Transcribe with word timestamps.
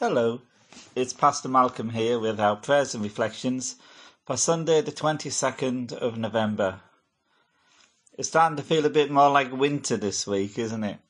Hello, 0.00 0.40
it's 0.96 1.12
Pastor 1.12 1.50
Malcolm 1.50 1.90
here 1.90 2.18
with 2.18 2.40
our 2.40 2.56
prayers 2.56 2.94
and 2.94 3.04
reflections 3.04 3.76
for 4.24 4.38
Sunday, 4.38 4.80
the 4.80 4.92
22nd 4.92 5.92
of 5.92 6.16
November. 6.16 6.80
It's 8.16 8.28
starting 8.28 8.56
to 8.56 8.62
feel 8.62 8.86
a 8.86 8.88
bit 8.88 9.10
more 9.10 9.28
like 9.28 9.52
winter 9.52 9.98
this 9.98 10.26
week, 10.26 10.58
isn't 10.58 10.84
it? 10.84 11.00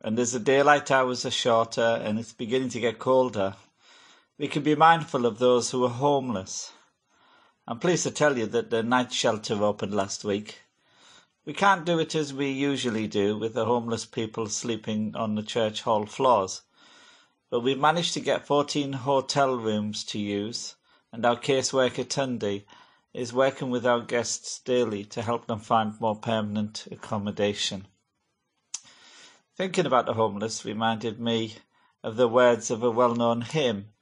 And 0.00 0.16
as 0.16 0.30
the 0.30 0.38
daylight 0.38 0.92
hours 0.92 1.26
are 1.26 1.32
shorter 1.32 2.00
and 2.04 2.20
it's 2.20 2.32
beginning 2.32 2.68
to 2.68 2.78
get 2.78 3.00
colder, 3.00 3.56
we 4.38 4.46
can 4.46 4.62
be 4.62 4.76
mindful 4.76 5.26
of 5.26 5.40
those 5.40 5.72
who 5.72 5.84
are 5.84 5.90
homeless. 5.90 6.72
I'm 7.66 7.80
pleased 7.80 8.04
to 8.04 8.12
tell 8.12 8.38
you 8.38 8.46
that 8.46 8.70
the 8.70 8.84
night 8.84 9.12
shelter 9.12 9.60
opened 9.64 9.92
last 9.92 10.22
week. 10.22 10.60
We 11.44 11.52
can't 11.52 11.84
do 11.84 11.98
it 11.98 12.14
as 12.14 12.32
we 12.32 12.52
usually 12.52 13.08
do 13.08 13.36
with 13.36 13.54
the 13.54 13.64
homeless 13.64 14.06
people 14.06 14.46
sleeping 14.46 15.16
on 15.16 15.34
the 15.34 15.42
church 15.42 15.82
hall 15.82 16.06
floors 16.06 16.62
but 17.50 17.60
we've 17.60 17.80
managed 17.80 18.14
to 18.14 18.20
get 18.20 18.46
14 18.46 18.92
hotel 18.92 19.56
rooms 19.56 20.04
to 20.04 20.20
use, 20.20 20.76
and 21.12 21.26
our 21.26 21.36
caseworker 21.36 22.04
Tundi 22.04 22.64
is 23.12 23.32
working 23.32 23.70
with 23.70 23.84
our 23.84 24.00
guests 24.00 24.60
daily 24.60 25.04
to 25.04 25.20
help 25.20 25.46
them 25.46 25.58
find 25.58 26.00
more 26.00 26.14
permanent 26.14 26.86
accommodation. 26.92 27.88
Thinking 29.56 29.84
about 29.84 30.06
the 30.06 30.14
homeless 30.14 30.64
reminded 30.64 31.18
me 31.18 31.56
of 32.04 32.16
the 32.16 32.28
words 32.28 32.70
of 32.70 32.84
a 32.84 32.90
well 32.90 33.16
known 33.16 33.40
hymn, 33.40 33.92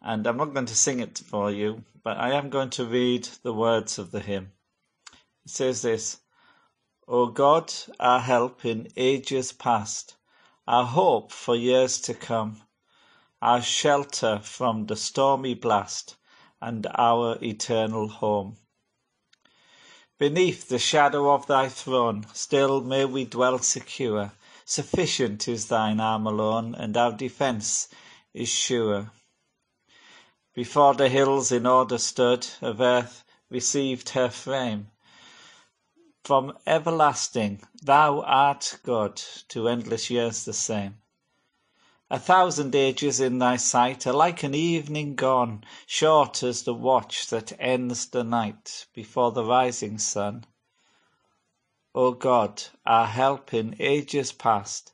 and 0.00 0.24
I'm 0.24 0.36
not 0.36 0.54
going 0.54 0.66
to 0.66 0.76
sing 0.76 1.00
it 1.00 1.18
for 1.18 1.50
you, 1.50 1.84
but 2.04 2.16
I 2.18 2.30
am 2.30 2.50
going 2.50 2.70
to 2.70 2.84
read 2.84 3.28
the 3.42 3.52
words 3.52 3.98
of 3.98 4.12
the 4.12 4.20
hymn. 4.20 4.52
It 5.44 5.50
says 5.50 5.82
this 5.82 6.20
O 7.08 7.26
God, 7.26 7.72
our 7.98 8.20
help 8.20 8.64
in 8.64 8.86
ages 8.96 9.50
past, 9.50 10.14
our 10.68 10.84
hope 10.86 11.32
for 11.32 11.56
years 11.56 12.00
to 12.02 12.14
come 12.14 12.62
our 13.42 13.60
shelter 13.60 14.38
from 14.38 14.86
the 14.86 14.94
stormy 14.94 15.52
blast, 15.52 16.14
and 16.60 16.86
our 16.94 17.36
eternal 17.42 18.06
home. 18.06 18.56
Beneath 20.16 20.68
the 20.68 20.78
shadow 20.78 21.34
of 21.34 21.48
thy 21.48 21.68
throne, 21.68 22.24
still 22.32 22.80
may 22.80 23.04
we 23.04 23.24
dwell 23.24 23.58
secure. 23.58 24.30
Sufficient 24.64 25.48
is 25.48 25.66
thine 25.66 25.98
arm 25.98 26.24
alone, 26.24 26.76
and 26.76 26.96
our 26.96 27.10
defence 27.10 27.88
is 28.32 28.48
sure. 28.48 29.10
Before 30.54 30.94
the 30.94 31.08
hills 31.08 31.50
in 31.50 31.66
order 31.66 31.98
stood, 31.98 32.46
of 32.60 32.80
earth 32.80 33.24
received 33.50 34.10
her 34.10 34.30
frame. 34.30 34.92
From 36.22 36.56
everlasting 36.64 37.62
thou 37.82 38.20
art 38.20 38.78
God, 38.84 39.16
to 39.48 39.68
endless 39.68 40.10
years 40.10 40.44
the 40.44 40.52
same. 40.52 41.01
A 42.12 42.18
thousand 42.18 42.74
ages 42.74 43.20
in 43.20 43.38
thy 43.38 43.56
sight 43.56 44.06
Are 44.06 44.12
like 44.12 44.42
an 44.42 44.54
evening 44.54 45.14
gone, 45.14 45.64
Short 45.86 46.42
as 46.42 46.62
the 46.62 46.74
watch 46.74 47.28
that 47.28 47.58
ends 47.58 48.06
the 48.06 48.22
night 48.22 48.84
Before 48.92 49.32
the 49.32 49.42
rising 49.42 49.96
sun. 49.96 50.44
O 51.94 52.12
God, 52.12 52.64
our 52.84 53.06
help 53.06 53.54
in 53.54 53.76
ages 53.78 54.30
past, 54.30 54.92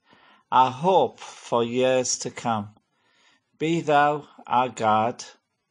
Our 0.53 0.71
hope 0.71 1.19
for 1.19 1.65
years 1.65 2.17
to 2.19 2.31
come, 2.31 2.77
Be 3.59 3.81
thou 3.81 4.29
our 4.47 4.69
guard 4.69 5.25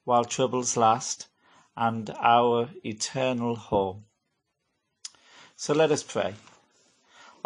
while 0.03 0.25
troubles 0.25 0.75
last, 0.75 1.27
And 1.77 2.09
our 2.19 2.71
eternal 2.83 3.55
home. 3.55 4.03
So 5.55 5.73
let 5.73 5.93
us 5.93 6.03
pray. 6.03 6.35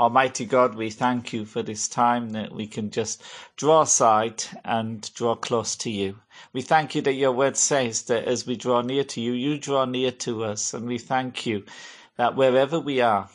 Almighty 0.01 0.45
God, 0.45 0.73
we 0.73 0.89
thank 0.89 1.31
you 1.31 1.45
for 1.45 1.61
this 1.61 1.87
time 1.87 2.31
that 2.31 2.51
we 2.51 2.65
can 2.65 2.89
just 2.89 3.21
draw 3.55 3.83
aside 3.83 4.43
and 4.65 5.13
draw 5.13 5.35
close 5.35 5.75
to 5.75 5.91
you. 5.91 6.17
We 6.53 6.63
thank 6.63 6.95
you 6.95 7.03
that 7.03 7.13
your 7.13 7.31
word 7.33 7.55
says 7.55 8.01
that 8.05 8.25
as 8.25 8.47
we 8.47 8.55
draw 8.55 8.81
near 8.81 9.03
to 9.03 9.21
you, 9.21 9.33
you 9.33 9.59
draw 9.59 9.85
near 9.85 10.09
to 10.25 10.43
us. 10.43 10.73
And 10.73 10.87
we 10.87 10.97
thank 10.97 11.45
you 11.45 11.65
that 12.17 12.35
wherever 12.35 12.79
we 12.79 12.99
are, 12.99 13.29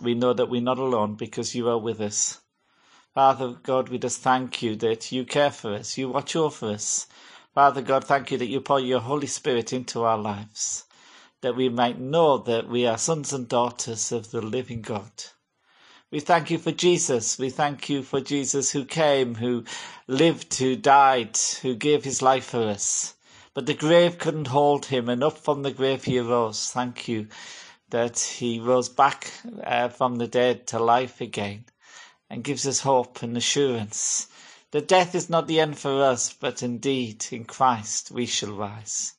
we 0.00 0.14
know 0.14 0.32
that 0.32 0.48
we're 0.48 0.62
not 0.62 0.78
alone 0.78 1.16
because 1.16 1.54
you 1.54 1.68
are 1.68 1.76
with 1.76 2.00
us. 2.00 2.40
Father 3.12 3.50
God, 3.62 3.90
we 3.90 3.98
just 3.98 4.22
thank 4.22 4.62
you 4.62 4.74
that 4.76 5.12
you 5.12 5.26
care 5.26 5.50
for 5.50 5.74
us, 5.74 5.98
you 5.98 6.08
watch 6.08 6.34
over 6.34 6.70
us. 6.70 7.06
Father 7.54 7.82
God, 7.82 8.04
thank 8.04 8.30
you 8.30 8.38
that 8.38 8.46
you 8.46 8.62
pour 8.62 8.80
your 8.80 9.00
Holy 9.00 9.26
Spirit 9.26 9.70
into 9.70 10.02
our 10.02 10.16
lives, 10.16 10.84
that 11.42 11.56
we 11.56 11.68
might 11.68 12.00
know 12.00 12.38
that 12.38 12.70
we 12.70 12.86
are 12.86 12.96
sons 12.96 13.34
and 13.34 13.46
daughters 13.46 14.12
of 14.12 14.30
the 14.30 14.40
living 14.40 14.80
God. 14.80 15.10
We 16.16 16.20
thank 16.20 16.50
you 16.50 16.56
for 16.56 16.72
Jesus. 16.72 17.38
We 17.38 17.50
thank 17.50 17.90
you 17.90 18.02
for 18.02 18.22
Jesus 18.22 18.72
who 18.72 18.86
came, 18.86 19.34
who 19.34 19.64
lived, 20.06 20.54
who 20.54 20.74
died, 20.74 21.36
who 21.60 21.74
gave 21.74 22.04
his 22.04 22.22
life 22.22 22.46
for 22.46 22.62
us. 22.62 23.12
But 23.52 23.66
the 23.66 23.74
grave 23.74 24.16
couldn't 24.16 24.46
hold 24.46 24.86
him, 24.86 25.10
and 25.10 25.22
up 25.22 25.36
from 25.36 25.62
the 25.62 25.72
grave 25.72 26.04
he 26.04 26.18
arose. 26.18 26.70
Thank 26.70 27.06
you 27.06 27.28
that 27.90 28.18
he 28.18 28.58
rose 28.58 28.88
back 28.88 29.30
uh, 29.62 29.90
from 29.90 30.16
the 30.16 30.26
dead 30.26 30.66
to 30.68 30.78
life 30.78 31.20
again 31.20 31.66
and 32.30 32.42
gives 32.42 32.66
us 32.66 32.80
hope 32.80 33.22
and 33.22 33.36
assurance 33.36 34.28
that 34.70 34.88
death 34.88 35.14
is 35.14 35.28
not 35.28 35.46
the 35.46 35.60
end 35.60 35.78
for 35.78 36.02
us, 36.02 36.32
but 36.32 36.62
indeed 36.62 37.26
in 37.30 37.44
Christ 37.44 38.10
we 38.10 38.24
shall 38.24 38.52
rise 38.54 39.12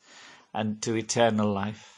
and 0.51 0.81
to 0.81 0.95
eternal 0.95 1.53
life. 1.53 1.96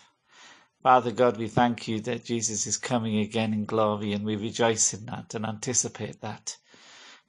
Father 0.81 1.12
God, 1.12 1.38
we 1.38 1.50
thank 1.50 1.88
you 1.90 2.00
that 2.01 2.23
Jesus 2.23 2.66
is 2.66 2.78
coming 2.78 3.19
again 3.19 3.53
in 3.53 3.66
glory 3.66 4.13
and 4.13 4.23
we 4.23 4.38
rejoice 4.38 4.94
in 4.94 5.06
that 5.07 5.35
and 5.35 5.45
anticipate 5.45 6.22
that. 6.22 6.56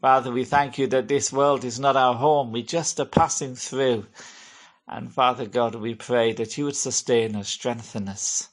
Father, 0.01 0.31
we 0.31 0.45
thank 0.45 0.79
you 0.79 0.87
that 0.87 1.09
this 1.09 1.33
world 1.33 1.65
is 1.65 1.81
not 1.81 1.97
our 1.97 2.15
home. 2.15 2.53
We 2.53 2.63
just 2.63 3.01
are 3.01 3.05
passing 3.05 3.57
through. 3.57 4.07
And 4.87 5.13
Father 5.13 5.47
God, 5.47 5.75
we 5.75 5.95
pray 5.95 6.33
that 6.35 6.57
you 6.57 6.67
would 6.67 6.77
sustain 6.77 7.35
us, 7.37 7.49
strengthen 7.49 8.09
us, 8.09 8.51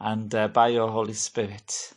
and 0.00 0.34
uh, 0.34 0.48
by 0.48 0.68
your 0.68 0.88
Holy 0.88 1.12
Spirit, 1.12 1.92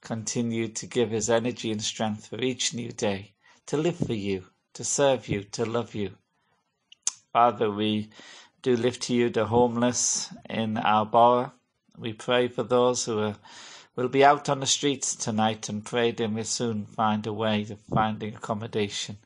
continue 0.00 0.68
to 0.68 0.86
give 0.86 1.12
us 1.12 1.28
energy 1.28 1.70
and 1.70 1.82
strength 1.82 2.26
for 2.26 2.40
each 2.40 2.74
new 2.74 2.90
day 2.90 3.34
to 3.66 3.76
live 3.76 3.96
for 3.96 4.14
you, 4.14 4.44
to 4.74 4.84
serve 4.84 5.28
you, 5.28 5.44
to 5.44 5.64
love 5.64 5.94
you. 5.94 6.10
Father, 7.32 7.70
we 7.70 8.10
do 8.62 8.76
lift 8.76 9.02
to 9.02 9.14
you 9.14 9.30
the 9.30 9.46
homeless 9.46 10.32
in 10.50 10.76
our 10.76 11.06
borough. 11.06 11.52
We 11.96 12.12
pray 12.12 12.48
for 12.48 12.64
those 12.64 13.04
who 13.04 13.20
are, 13.20 13.36
will 13.94 14.08
be 14.08 14.24
out 14.24 14.48
on 14.48 14.58
the 14.58 14.66
streets 14.66 15.14
tonight 15.14 15.68
and 15.68 15.86
pray 15.86 16.10
they 16.10 16.26
may 16.26 16.42
soon 16.42 16.86
find 16.86 17.24
a 17.24 17.32
way 17.32 17.62
of 17.70 17.80
finding 17.82 18.34
accommodation. 18.34 19.18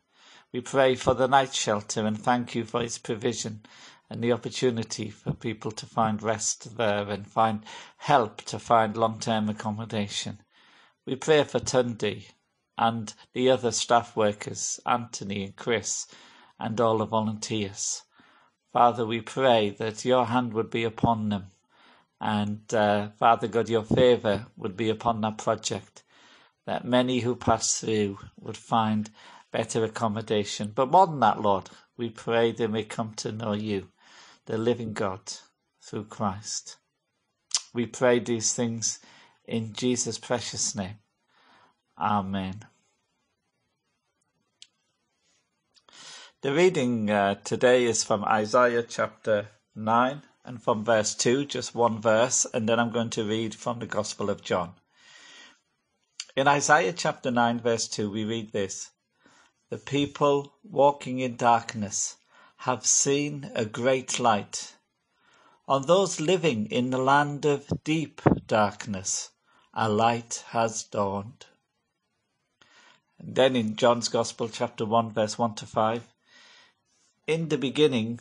We 0.53 0.61
pray 0.61 0.95
for 0.95 1.15
the 1.15 1.29
night 1.29 1.55
shelter 1.55 2.05
and 2.05 2.21
thank 2.21 2.55
you 2.55 2.65
for 2.65 2.83
its 2.83 2.99
provision 2.99 3.65
and 4.11 4.23
the 4.23 4.33
opportunity 4.33 5.09
for 5.09 5.33
people 5.33 5.71
to 5.73 5.87
find 5.87 6.23
rest 6.23 6.77
there 6.77 7.09
and 7.09 7.27
find 7.27 7.65
help 7.97 8.43
to 8.43 8.59
find 8.59 8.99
long-term 8.99 9.49
accommodation. 9.49 10.43
We 11.07 11.17
pray 11.17 11.45
for 11.45 11.61
Tundi 11.61 12.27
and 12.77 13.15
the 13.33 13.49
other 13.49 13.73
staff 13.73 14.15
workers, 14.15 14.79
Anthony 14.85 15.43
and 15.45 15.57
Chris, 15.57 16.07
and 16.61 16.79
all 16.79 16.99
the 16.99 17.07
volunteers. 17.07 18.03
Father, 18.75 19.07
we 19.07 19.23
pray 19.23 19.71
that 19.71 20.05
your 20.05 20.27
hand 20.27 20.53
would 20.53 20.69
be 20.69 20.85
upon 20.85 21.31
them 21.31 21.47
and 22.21 22.63
uh, 22.75 23.11
Father 23.19 23.47
God, 23.47 23.69
your 23.69 23.85
favour 23.85 24.47
would 24.57 24.77
be 24.77 24.91
upon 24.91 25.21
that 25.21 25.39
project, 25.39 26.03
that 26.67 26.85
many 26.85 27.21
who 27.21 27.37
pass 27.37 27.81
through 27.81 28.19
would 28.41 28.57
find 28.57 29.11
better 29.53 29.85
accommodation. 29.85 30.73
But 30.75 30.91
more 30.91 31.07
than 31.07 31.21
that, 31.21 31.41
Lord, 31.41 31.71
we 31.97 32.11
pray 32.11 32.53
they 32.53 32.67
may 32.67 32.85
come 32.85 33.15
to 33.17 33.33
know 33.33 33.53
you, 33.53 33.89
the 34.47 34.59
living 34.59 34.93
God, 34.93 35.21
through 35.83 36.05
Christ. 36.05 36.77
We 37.73 37.87
pray 37.87 38.19
these 38.19 38.53
things 38.53 38.99
in 39.45 39.73
Jesus' 39.73 40.19
precious 40.19 40.75
name. 40.75 40.99
Amen. 41.99 42.65
The 46.43 46.53
reading 46.53 47.11
uh, 47.11 47.37
today 47.43 47.85
is 47.85 48.05
from 48.05 48.25
Isaiah 48.25 48.85
chapter 48.85 49.49
9 49.75 50.23
and 50.45 50.63
from 50.63 50.85
verse 50.85 51.15
2, 51.15 51.45
just 51.45 51.75
one 51.75 52.01
verse, 52.01 52.47
and 52.55 52.69
then 52.69 52.79
I'm 52.81 52.91
going 52.91 53.11
to 53.11 53.25
read 53.25 53.55
from 53.55 53.79
the 53.79 53.87
Gospel 53.87 54.31
of 54.31 54.43
John. 54.43 54.75
In 56.37 56.47
Isaiah 56.47 56.93
chapter 56.93 57.31
9, 57.31 57.61
verse 57.61 57.89
2, 57.89 58.11
we 58.11 58.25
read 58.25 58.53
this 58.53 58.91
The 59.71 59.79
people 59.79 60.55
walking 60.63 61.19
in 61.19 61.37
darkness 61.37 62.17
have 62.59 62.87
seen 62.87 63.51
a 63.55 63.65
great 63.65 64.19
light. 64.19 64.75
On 65.67 65.87
those 65.87 66.21
living 66.21 66.67
in 66.67 66.91
the 66.91 66.99
land 66.99 67.45
of 67.45 67.71
deep 67.85 68.23
darkness, 68.47 69.31
a 69.75 69.89
light 69.89 70.45
has 70.49 70.83
dawned. 70.85 71.47
And 73.19 73.35
then 73.35 73.57
in 73.57 73.77
John's 73.77 74.09
Gospel, 74.09 74.49
chapter 74.49 74.85
1, 74.85 75.11
verse 75.11 75.37
1 75.37 75.57
to 75.57 75.67
5, 75.67 76.15
in 77.27 77.49
the 77.49 77.59
beginning 77.59 78.21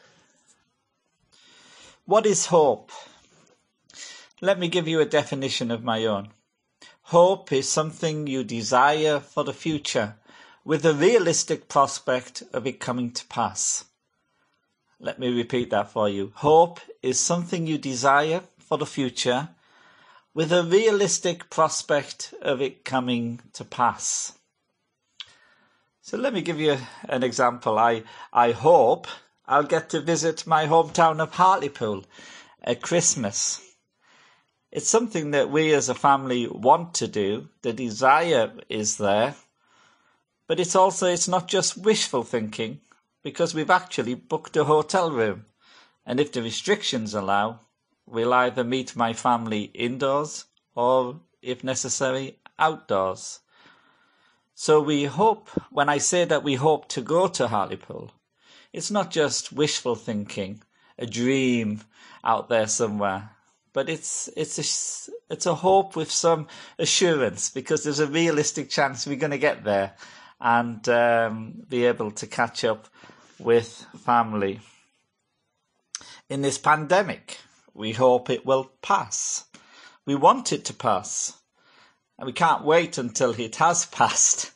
What 2.05 2.25
is 2.25 2.47
hope? 2.47 2.91
Let 4.41 4.57
me 4.57 4.67
give 4.67 4.87
you 4.87 4.99
a 4.99 5.05
definition 5.05 5.69
of 5.69 5.83
my 5.83 6.05
own. 6.05 6.29
Hope 7.03 7.51
is 7.51 7.69
something 7.69 8.25
you 8.25 8.43
desire 8.43 9.19
for 9.19 9.43
the 9.43 9.53
future 9.53 10.15
with 10.65 10.83
a 10.85 10.93
realistic 10.93 11.67
prospect 11.67 12.41
of 12.53 12.65
it 12.65 12.79
coming 12.79 13.11
to 13.11 13.25
pass. 13.27 13.85
Let 14.99 15.19
me 15.19 15.29
repeat 15.29 15.69
that 15.69 15.91
for 15.91 16.09
you. 16.09 16.31
Hope 16.35 16.79
is 17.03 17.19
something 17.19 17.67
you 17.67 17.77
desire 17.77 18.41
for 18.57 18.79
the 18.79 18.85
future 18.85 19.49
with 20.33 20.51
a 20.51 20.63
realistic 20.63 21.49
prospect 21.49 22.33
of 22.41 22.61
it 22.61 22.83
coming 22.83 23.41
to 23.53 23.63
pass. 23.63 24.39
So 26.01 26.17
let 26.17 26.33
me 26.33 26.41
give 26.41 26.59
you 26.59 26.77
an 27.07 27.23
example. 27.23 27.77
I, 27.77 28.03
I 28.33 28.51
hope 28.53 29.07
I'll 29.51 29.63
get 29.63 29.89
to 29.89 29.99
visit 29.99 30.47
my 30.47 30.65
hometown 30.65 31.19
of 31.19 31.33
Hartlepool 31.33 32.05
at 32.63 32.81
Christmas. 32.81 33.59
It's 34.71 34.87
something 34.87 35.31
that 35.31 35.49
we 35.49 35.73
as 35.73 35.89
a 35.89 35.93
family 35.93 36.47
want 36.47 36.93
to 36.93 37.07
do. 37.09 37.49
The 37.61 37.73
desire 37.73 38.53
is 38.69 38.95
there. 38.95 39.35
But 40.47 40.61
it's 40.61 40.73
also, 40.73 41.07
it's 41.07 41.27
not 41.27 41.49
just 41.49 41.75
wishful 41.75 42.23
thinking 42.23 42.79
because 43.23 43.53
we've 43.53 43.69
actually 43.69 44.13
booked 44.13 44.55
a 44.55 44.63
hotel 44.63 45.11
room. 45.11 45.47
And 46.05 46.21
if 46.21 46.31
the 46.31 46.41
restrictions 46.41 47.13
allow, 47.13 47.59
we'll 48.05 48.33
either 48.33 48.63
meet 48.63 48.95
my 48.95 49.11
family 49.11 49.63
indoors 49.63 50.45
or, 50.75 51.19
if 51.41 51.61
necessary, 51.61 52.39
outdoors. 52.57 53.41
So 54.55 54.79
we 54.79 55.03
hope, 55.03 55.49
when 55.71 55.89
I 55.89 55.97
say 55.97 56.23
that 56.23 56.41
we 56.41 56.55
hope 56.55 56.87
to 56.87 57.01
go 57.01 57.27
to 57.27 57.49
Hartlepool, 57.49 58.13
it's 58.73 58.91
not 58.91 59.11
just 59.11 59.51
wishful 59.51 59.95
thinking, 59.95 60.61
a 60.97 61.05
dream 61.05 61.81
out 62.23 62.49
there 62.49 62.67
somewhere, 62.67 63.31
but 63.73 63.89
it's, 63.89 64.29
it's 64.35 64.57
a, 64.57 65.33
it's 65.33 65.45
a 65.45 65.55
hope 65.55 65.95
with 65.95 66.11
some 66.11 66.47
assurance 66.77 67.49
because 67.49 67.83
there's 67.83 67.99
a 67.99 68.07
realistic 68.07 68.69
chance 68.69 69.07
we're 69.07 69.15
going 69.15 69.31
to 69.31 69.37
get 69.37 69.63
there 69.63 69.93
and 70.39 70.87
um, 70.89 71.63
be 71.69 71.85
able 71.85 72.11
to 72.11 72.27
catch 72.27 72.63
up 72.63 72.87
with 73.39 73.85
family. 74.03 74.59
In 76.29 76.41
this 76.41 76.57
pandemic, 76.57 77.37
we 77.73 77.91
hope 77.91 78.29
it 78.29 78.45
will 78.45 78.71
pass. 78.81 79.45
We 80.05 80.15
want 80.15 80.51
it 80.51 80.65
to 80.65 80.73
pass. 80.73 81.33
And 82.17 82.25
we 82.25 82.33
can't 82.33 82.63
wait 82.63 82.97
until 82.97 83.31
it 83.39 83.57
has 83.57 83.85
passed. 83.91 84.51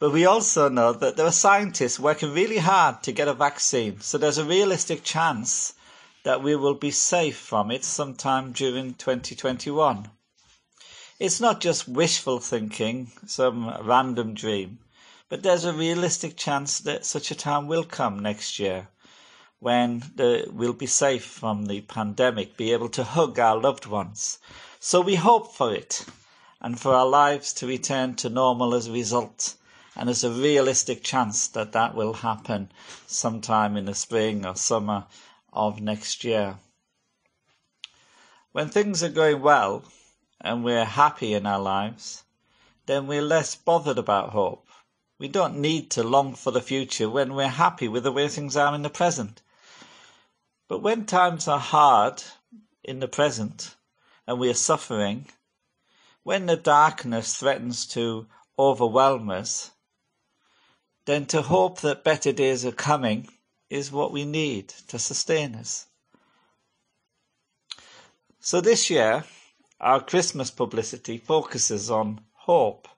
But 0.00 0.12
we 0.12 0.24
also 0.24 0.68
know 0.68 0.92
that 0.92 1.16
there 1.16 1.26
are 1.26 1.32
scientists 1.32 1.98
working 1.98 2.32
really 2.32 2.58
hard 2.58 3.02
to 3.02 3.10
get 3.10 3.26
a 3.26 3.34
vaccine. 3.34 4.00
So 4.00 4.16
there's 4.16 4.38
a 4.38 4.44
realistic 4.44 5.02
chance 5.02 5.74
that 6.22 6.40
we 6.40 6.54
will 6.54 6.74
be 6.74 6.92
safe 6.92 7.36
from 7.36 7.72
it 7.72 7.84
sometime 7.84 8.52
during 8.52 8.94
2021. 8.94 10.08
It's 11.18 11.40
not 11.40 11.60
just 11.60 11.88
wishful 11.88 12.38
thinking, 12.38 13.10
some 13.26 13.76
random 13.82 14.34
dream. 14.34 14.78
But 15.28 15.42
there's 15.42 15.64
a 15.64 15.72
realistic 15.72 16.36
chance 16.36 16.78
that 16.78 17.04
such 17.04 17.32
a 17.32 17.34
time 17.34 17.66
will 17.66 17.82
come 17.82 18.20
next 18.20 18.60
year 18.60 18.88
when 19.58 20.04
the, 20.14 20.48
we'll 20.52 20.72
be 20.74 20.86
safe 20.86 21.24
from 21.24 21.66
the 21.66 21.80
pandemic, 21.80 22.56
be 22.56 22.72
able 22.72 22.88
to 22.90 23.02
hug 23.02 23.40
our 23.40 23.56
loved 23.56 23.86
ones. 23.86 24.38
So 24.78 25.00
we 25.00 25.16
hope 25.16 25.56
for 25.56 25.74
it 25.74 26.06
and 26.60 26.78
for 26.78 26.94
our 26.94 27.06
lives 27.06 27.52
to 27.54 27.66
return 27.66 28.14
to 28.16 28.28
normal 28.28 28.74
as 28.74 28.86
a 28.86 28.92
result. 28.92 29.56
And 29.98 30.08
there's 30.08 30.24
a 30.24 30.30
realistic 30.30 31.02
chance 31.02 31.48
that 31.48 31.72
that 31.72 31.94
will 31.94 32.14
happen 32.14 32.70
sometime 33.06 33.76
in 33.76 33.84
the 33.84 33.94
spring 33.94 34.46
or 34.46 34.56
summer 34.56 35.04
of 35.52 35.82
next 35.82 36.24
year. 36.24 36.58
When 38.52 38.70
things 38.70 39.02
are 39.02 39.10
going 39.10 39.42
well 39.42 39.84
and 40.40 40.64
we're 40.64 40.86
happy 40.86 41.34
in 41.34 41.44
our 41.44 41.60
lives, 41.60 42.22
then 42.86 43.06
we're 43.06 43.20
less 43.20 43.54
bothered 43.54 43.98
about 43.98 44.30
hope 44.30 44.68
we 45.18 45.26
don't 45.26 45.56
need 45.56 45.90
to 45.90 46.04
long 46.04 46.34
for 46.34 46.52
the 46.52 46.62
future 46.62 47.10
when 47.10 47.34
we're 47.34 47.48
happy 47.48 47.88
with 47.88 48.04
the 48.04 48.12
way 48.12 48.28
things 48.28 48.56
are 48.56 48.74
in 48.74 48.82
the 48.82 48.90
present. 48.90 49.42
But 50.68 50.80
when 50.80 51.06
times 51.06 51.48
are 51.48 51.58
hard 51.58 52.22
in 52.84 53.00
the 53.00 53.08
present 53.08 53.74
and 54.26 54.38
we 54.38 54.48
are 54.48 54.54
suffering, 54.54 55.26
when 56.22 56.46
the 56.46 56.56
darkness 56.56 57.36
threatens 57.36 57.84
to 57.86 58.28
overwhelm 58.58 59.28
us, 59.30 59.72
then 61.08 61.24
to 61.24 61.40
hope 61.40 61.80
that 61.80 62.04
better 62.04 62.32
days 62.32 62.66
are 62.66 62.70
coming 62.70 63.26
is 63.70 63.90
what 63.90 64.12
we 64.12 64.26
need 64.26 64.68
to 64.68 64.98
sustain 64.98 65.54
us. 65.54 65.86
So 68.40 68.60
this 68.60 68.90
year, 68.90 69.24
our 69.80 70.02
Christmas 70.02 70.50
publicity 70.50 71.16
focuses 71.16 71.90
on 71.90 72.20
hope. 72.34 72.88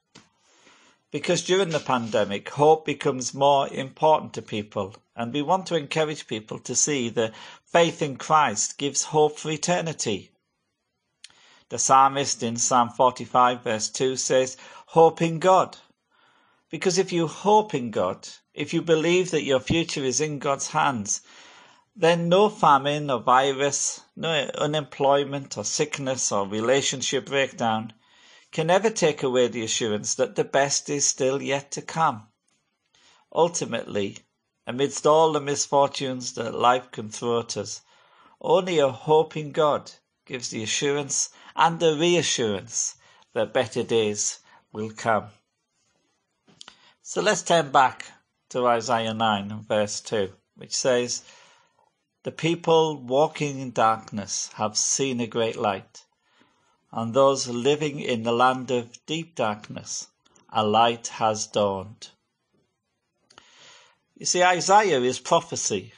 Because 1.13 1.43
during 1.43 1.69
the 1.69 1.79
pandemic, 1.79 2.49
hope 2.49 2.85
becomes 2.85 3.33
more 3.33 3.69
important 3.69 4.33
to 4.35 4.43
people, 4.43 4.97
and 5.15 5.33
we 5.33 5.43
want 5.43 5.67
to 5.67 5.77
encourage 5.77 6.27
people 6.27 6.59
to 6.59 6.75
see 6.75 7.11
that 7.11 7.33
faith 7.65 8.03
in 8.03 8.17
Christ 8.17 8.77
gives 8.77 9.05
hope 9.05 9.39
for 9.39 9.53
eternity. 9.53 10.33
The 11.69 11.79
psalmist 11.79 12.43
in 12.43 12.57
Psalm 12.57 12.89
45, 12.89 13.63
verse 13.63 13.89
2 13.89 14.17
says, 14.17 14.57
Hope 14.87 15.23
in 15.23 15.39
God. 15.39 15.77
Because 16.71 16.99
if 16.99 17.11
you 17.11 17.27
hope 17.27 17.75
in 17.75 17.91
God, 17.91 18.29
if 18.55 18.73
you 18.73 18.81
believe 18.81 19.33
that 19.33 19.43
your 19.43 19.59
future 19.59 20.05
is 20.05 20.21
in 20.21 20.39
God's 20.39 20.69
hands, 20.69 21.21
then 21.97 22.29
no 22.29 22.49
famine 22.49 23.11
or 23.11 23.19
virus, 23.19 24.03
no 24.15 24.49
unemployment 24.55 25.59
or 25.59 25.65
sickness 25.65 26.31
or 26.31 26.47
relationship 26.47 27.27
breakdown 27.27 27.93
can 28.53 28.71
ever 28.71 28.89
take 28.89 29.25
away 29.25 29.49
the 29.49 29.65
assurance 29.65 30.15
that 30.15 30.37
the 30.37 30.45
best 30.45 30.89
is 30.89 31.05
still 31.07 31.43
yet 31.43 31.73
to 31.73 31.83
come. 31.83 32.29
Ultimately, 33.33 34.19
amidst 34.65 35.07
all 35.07 35.33
the 35.33 35.41
misfortunes 35.41 36.35
that 36.35 36.55
life 36.55 36.93
can 36.93 37.11
throw 37.11 37.41
at 37.41 37.57
us, 37.57 37.83
only 38.41 38.79
a 38.79 38.89
hope 38.89 39.37
in 39.37 39.51
God 39.51 39.91
gives 40.25 40.51
the 40.51 40.63
assurance 40.63 41.31
and 41.57 41.81
the 41.81 41.97
reassurance 41.97 42.95
that 43.33 43.53
better 43.53 43.83
days 43.83 44.39
will 44.73 44.91
come. 44.91 45.31
So 47.11 47.21
let's 47.21 47.43
turn 47.43 47.73
back 47.73 48.07
to 48.51 48.69
Isaiah 48.69 49.15
9 49.15 49.65
verse 49.67 50.01
2, 50.01 50.33
which 50.55 50.73
says, 50.73 51.25
The 52.23 52.31
people 52.31 53.03
walking 53.03 53.59
in 53.59 53.73
darkness 53.73 54.49
have 54.55 54.79
seen 54.79 55.19
a 55.19 55.27
great 55.27 55.57
light 55.57 56.05
and 56.93 57.13
those 57.13 57.49
living 57.49 57.99
in 57.99 58.23
the 58.23 58.31
land 58.31 58.71
of 58.71 59.05
deep 59.07 59.35
darkness, 59.35 60.07
a 60.51 60.65
light 60.65 61.09
has 61.09 61.49
dawned. 61.49 62.11
You 64.17 64.25
see, 64.25 64.45
Isaiah 64.45 65.01
is 65.01 65.19
prophecy. 65.19 65.95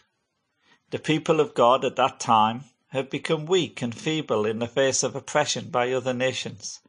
The 0.92 0.99
people 0.99 1.40
of 1.40 1.52
God 1.52 1.85
at 1.85 1.97
that 1.97 2.21
time 2.21 2.64
have 2.88 3.11
become 3.11 3.45
weak 3.45 3.83
and 3.83 3.95
feeble 3.95 4.47
in 4.47 4.61
the 4.61 4.66
face 4.66 5.02
of 5.02 5.14
oppression 5.14 5.69
by 5.69 5.92
other 5.92 6.14
nations. 6.14 6.81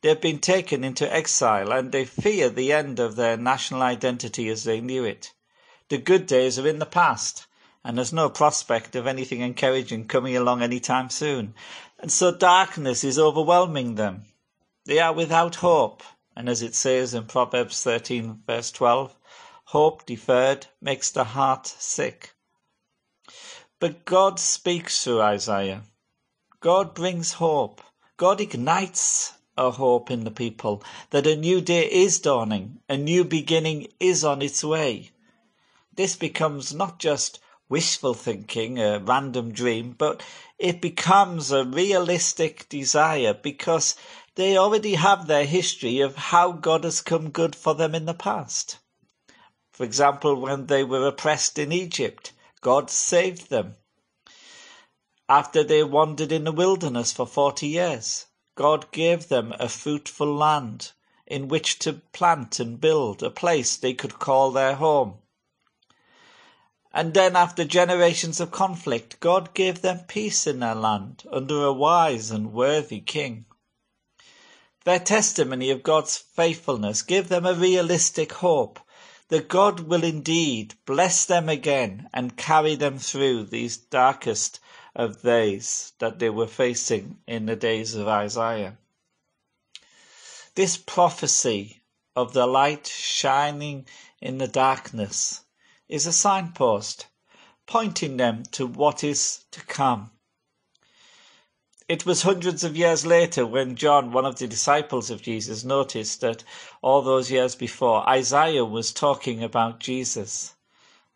They 0.00 0.10
have 0.10 0.20
been 0.20 0.38
taken 0.38 0.84
into 0.84 1.12
exile 1.12 1.72
and 1.72 1.90
they 1.90 2.04
fear 2.04 2.50
the 2.50 2.72
end 2.72 3.00
of 3.00 3.16
their 3.16 3.36
national 3.36 3.82
identity 3.82 4.48
as 4.48 4.62
they 4.62 4.80
knew 4.80 5.04
it. 5.04 5.32
The 5.88 5.98
good 5.98 6.26
days 6.26 6.58
are 6.58 6.68
in 6.68 6.78
the 6.78 6.86
past 6.86 7.46
and 7.82 7.96
there's 7.96 8.12
no 8.12 8.30
prospect 8.30 8.94
of 8.94 9.06
anything 9.06 9.40
encouraging 9.40 10.06
coming 10.06 10.36
along 10.36 10.62
any 10.62 10.78
time 10.78 11.10
soon. 11.10 11.54
And 11.98 12.12
so 12.12 12.30
darkness 12.30 13.02
is 13.02 13.18
overwhelming 13.18 13.96
them. 13.96 14.26
They 14.84 15.00
are 15.00 15.12
without 15.12 15.56
hope. 15.56 16.02
And 16.36 16.48
as 16.48 16.62
it 16.62 16.74
says 16.74 17.12
in 17.12 17.24
Proverbs 17.24 17.82
13, 17.82 18.42
verse 18.46 18.70
12, 18.70 19.16
hope 19.64 20.06
deferred 20.06 20.66
makes 20.80 21.10
the 21.10 21.24
heart 21.24 21.66
sick. 21.66 22.34
But 23.80 24.04
God 24.04 24.38
speaks 24.38 25.02
through 25.02 25.22
Isaiah. 25.22 25.82
God 26.60 26.94
brings 26.94 27.32
hope. 27.32 27.80
God 28.16 28.40
ignites 28.40 29.32
a 29.58 29.72
hope 29.72 30.10
in 30.10 30.24
the 30.24 30.30
people 30.30 30.82
that 31.10 31.26
a 31.26 31.36
new 31.36 31.60
day 31.60 31.86
is 31.90 32.20
dawning, 32.20 32.80
a 32.88 32.96
new 32.96 33.24
beginning 33.24 33.88
is 34.00 34.24
on 34.24 34.42
its 34.42 34.64
way. 34.64 35.10
This 35.94 36.16
becomes 36.16 36.74
not 36.74 36.98
just 36.98 37.40
wishful 37.68 38.14
thinking, 38.14 38.78
a 38.78 39.00
random 39.00 39.52
dream, 39.52 39.94
but 39.98 40.22
it 40.58 40.80
becomes 40.80 41.50
a 41.52 41.64
realistic 41.64 42.68
desire 42.70 43.34
because 43.34 43.96
they 44.36 44.56
already 44.56 44.94
have 44.94 45.26
their 45.26 45.44
history 45.44 46.00
of 46.00 46.16
how 46.16 46.52
God 46.52 46.84
has 46.84 47.02
come 47.02 47.30
good 47.30 47.56
for 47.56 47.74
them 47.74 47.94
in 47.94 48.06
the 48.06 48.14
past. 48.14 48.78
For 49.72 49.84
example, 49.84 50.36
when 50.40 50.66
they 50.66 50.84
were 50.84 51.06
oppressed 51.06 51.58
in 51.58 51.72
Egypt, 51.72 52.32
God 52.62 52.90
saved 52.90 53.50
them. 53.50 53.76
after 55.28 55.62
they 55.62 55.84
wandered 55.84 56.32
in 56.32 56.44
the 56.44 56.52
wilderness 56.52 57.12
for 57.12 57.26
40 57.26 57.66
years. 57.66 58.27
God 58.58 58.90
gave 58.90 59.28
them 59.28 59.54
a 59.60 59.68
fruitful 59.68 60.34
land 60.34 60.90
in 61.28 61.46
which 61.46 61.78
to 61.78 61.92
plant 61.92 62.58
and 62.58 62.80
build 62.80 63.22
a 63.22 63.30
place 63.30 63.76
they 63.76 63.94
could 63.94 64.18
call 64.18 64.50
their 64.50 64.74
home. 64.74 65.18
And 66.92 67.14
then, 67.14 67.36
after 67.36 67.64
generations 67.64 68.40
of 68.40 68.50
conflict, 68.50 69.20
God 69.20 69.54
gave 69.54 69.80
them 69.80 70.00
peace 70.08 70.44
in 70.44 70.58
their 70.58 70.74
land 70.74 71.22
under 71.30 71.66
a 71.66 71.72
wise 71.72 72.32
and 72.32 72.52
worthy 72.52 73.00
king. 73.00 73.44
Their 74.82 74.98
testimony 74.98 75.70
of 75.70 75.84
God's 75.84 76.16
faithfulness 76.16 77.02
gave 77.02 77.28
them 77.28 77.46
a 77.46 77.54
realistic 77.54 78.32
hope 78.32 78.80
that 79.28 79.46
God 79.46 79.86
will 79.86 80.02
indeed 80.02 80.74
bless 80.84 81.24
them 81.24 81.48
again 81.48 82.08
and 82.12 82.36
carry 82.36 82.74
them 82.74 82.98
through 82.98 83.44
these 83.44 83.76
darkest 83.76 84.58
of 84.98 85.22
days 85.22 85.92
that 86.00 86.18
they 86.18 86.28
were 86.28 86.48
facing 86.48 87.16
in 87.26 87.46
the 87.46 87.56
days 87.56 87.94
of 87.94 88.08
Isaiah. 88.08 88.76
This 90.56 90.76
prophecy 90.76 91.82
of 92.16 92.32
the 92.32 92.46
light 92.46 92.88
shining 92.88 93.86
in 94.20 94.38
the 94.38 94.48
darkness 94.48 95.44
is 95.88 96.04
a 96.04 96.12
signpost 96.12 97.06
pointing 97.64 98.16
them 98.16 98.42
to 98.50 98.66
what 98.66 99.04
is 99.04 99.44
to 99.52 99.60
come. 99.66 100.10
It 101.88 102.04
was 102.04 102.22
hundreds 102.22 102.64
of 102.64 102.76
years 102.76 103.06
later 103.06 103.46
when 103.46 103.76
John, 103.76 104.10
one 104.10 104.26
of 104.26 104.38
the 104.38 104.48
disciples 104.48 105.10
of 105.10 105.22
Jesus, 105.22 105.64
noticed 105.64 106.20
that 106.22 106.42
all 106.82 107.02
those 107.02 107.30
years 107.30 107.54
before, 107.54 108.06
Isaiah 108.08 108.64
was 108.64 108.92
talking 108.92 109.44
about 109.44 109.78
Jesus. 109.78 110.54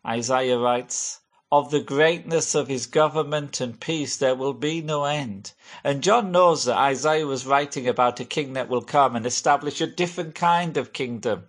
Isaiah 0.07 0.57
writes, 0.57 1.19
Of 1.55 1.69
the 1.69 1.81
greatness 1.81 2.55
of 2.55 2.67
his 2.67 2.87
government 2.87 3.61
and 3.61 3.79
peace 3.79 4.17
there 4.17 4.33
will 4.33 4.55
be 4.55 4.81
no 4.81 5.03
end. 5.03 5.53
And 5.83 6.01
John 6.01 6.31
knows 6.31 6.65
that 6.65 6.79
Isaiah 6.79 7.27
was 7.27 7.45
writing 7.45 7.87
about 7.87 8.19
a 8.19 8.25
king 8.25 8.53
that 8.53 8.69
will 8.69 8.81
come 8.81 9.15
and 9.15 9.23
establish 9.23 9.79
a 9.79 9.85
different 9.85 10.33
kind 10.33 10.77
of 10.77 10.93
kingdom. 10.93 11.45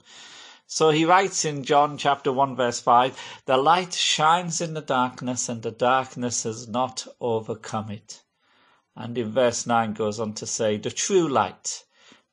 So 0.67 0.91
he 0.91 1.07
writes 1.07 1.47
in 1.47 1.65
John 1.65 1.97
chapter 1.97 2.31
1 2.31 2.55
verse 2.55 2.81
5, 2.81 3.19
The 3.47 3.57
light 3.57 3.95
shines 3.95 4.61
in 4.61 4.75
the 4.75 4.83
darkness 4.83 5.49
and 5.49 5.63
the 5.63 5.71
darkness 5.71 6.43
has 6.43 6.69
not 6.69 7.07
overcome 7.19 7.91
it. 7.91 8.21
And 8.95 9.17
in 9.17 9.33
verse 9.33 9.67
9 9.67 9.95
goes 9.95 10.21
on 10.21 10.35
to 10.35 10.47
say, 10.47 10.77
The 10.77 10.91
true 10.91 11.27
light 11.27 11.87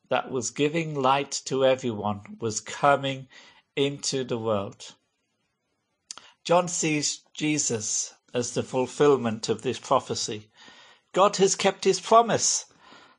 that 0.09 0.29
was 0.29 0.51
giving 0.51 0.93
light 0.93 1.41
to 1.45 1.63
everyone 1.63 2.35
was 2.37 2.59
coming 2.59 3.29
into 3.77 4.25
the 4.25 4.37
world. 4.37 4.93
John 6.43 6.67
sees 6.67 7.21
Jesus 7.33 8.13
as 8.33 8.53
the 8.53 8.63
fulfillment 8.63 9.50
of 9.50 9.62
this 9.62 9.79
prophecy. 9.79 10.50
God 11.13 11.38
has 11.38 11.55
kept 11.55 11.83
his 11.83 12.00
promise. 12.00 12.65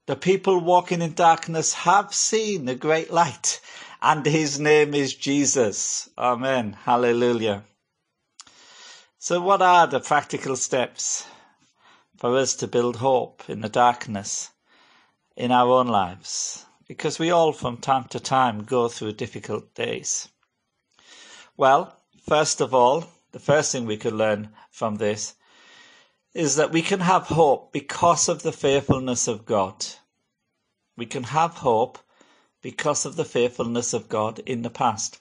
The 0.07 0.17
people 0.17 0.59
walking 0.59 1.01
in 1.03 1.15
darkness 1.15 1.73
have 1.73 2.13
seen 2.13 2.65
the 2.65 2.75
great 2.75 3.13
light, 3.13 3.61
and 4.01 4.27
his 4.27 4.59
name 4.59 4.95
is 4.95 5.15
Jesus. 5.15 6.09
Amen. 6.19 6.73
Hallelujah. 6.73 7.65
So, 9.19 9.41
what 9.41 9.63
are 9.63 9.87
the 9.87 10.01
practical 10.01 10.57
steps 10.57 11.27
for 12.17 12.37
us 12.37 12.57
to 12.57 12.67
build 12.67 12.97
hope 12.97 13.45
in 13.49 13.61
the 13.61 13.69
darkness 13.69 14.51
in 15.37 15.51
our 15.51 15.69
own 15.71 15.87
lives, 15.87 16.67
because 16.87 17.19
we 17.19 17.31
all 17.31 17.53
from 17.53 17.77
time 17.77 18.05
to 18.05 18.21
time 18.21 18.65
go 18.65 18.89
through 18.89 19.13
difficult 19.13 19.75
days. 19.75 20.29
Well, 21.57 22.02
first 22.27 22.61
of 22.61 22.73
all, 22.75 23.05
the 23.33 23.39
first 23.39 23.73
thing 23.73 23.87
we 23.87 23.97
could 23.97 24.13
learn 24.13 24.51
from 24.71 24.97
this 24.97 25.35
is 26.35 26.57
that 26.57 26.73
we 26.73 26.83
can 26.83 27.01
have 27.01 27.27
hope 27.27 27.73
because 27.73 28.29
of 28.29 28.43
the 28.43 28.53
faithfulness 28.53 29.29
of 29.29 29.45
God. 29.45 29.85
We 30.97 31.07
can 31.07 31.25
have 31.25 31.59
hope 31.59 31.99
because 32.63 33.05
of 33.05 33.17
the 33.17 33.25
faithfulness 33.25 33.93
of 33.93 34.09
God 34.09 34.39
in 34.41 34.63
the 34.63 34.71
past. 34.71 35.19